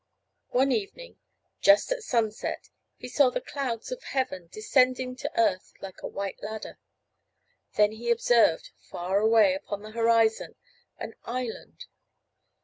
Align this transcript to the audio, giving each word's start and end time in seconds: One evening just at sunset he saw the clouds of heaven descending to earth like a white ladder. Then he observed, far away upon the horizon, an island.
One 0.49 0.71
evening 0.71 1.19
just 1.59 1.91
at 1.91 2.01
sunset 2.01 2.71
he 2.95 3.07
saw 3.07 3.29
the 3.29 3.39
clouds 3.39 3.91
of 3.91 4.01
heaven 4.01 4.49
descending 4.51 5.15
to 5.17 5.29
earth 5.39 5.73
like 5.79 6.01
a 6.01 6.07
white 6.07 6.41
ladder. 6.41 6.79
Then 7.75 7.91
he 7.91 8.09
observed, 8.09 8.71
far 8.79 9.19
away 9.19 9.53
upon 9.53 9.83
the 9.83 9.91
horizon, 9.91 10.55
an 10.97 11.13
island. 11.25 11.85